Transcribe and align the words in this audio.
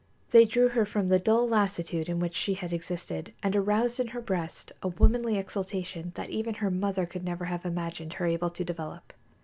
They 0.31 0.45
drew 0.45 0.69
her 0.69 0.83
from 0.83 1.09
the 1.09 1.19
dull 1.19 1.47
lassitude 1.47 2.09
in 2.09 2.19
which 2.19 2.33
she 2.33 2.55
had 2.55 2.73
existed, 2.73 3.33
and 3.43 3.55
aroused 3.55 3.99
in 3.99 4.07
her 4.07 4.19
breast 4.19 4.71
a 4.81 4.87
womanly 4.87 5.37
exultation 5.37 6.11
that 6.15 6.31
even 6.31 6.55
her 6.55 6.71
mother 6.71 7.05
could 7.05 7.23
never 7.23 7.45
have 7.45 7.67
imagined 7.67 8.13
her 8.13 8.25
able 8.25 8.49
to 8.49 8.63
develop. 8.65 9.13